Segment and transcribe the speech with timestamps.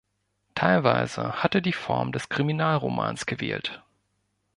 [0.55, 3.83] Teilweise hat er die Form des Kriminalromans gewählt.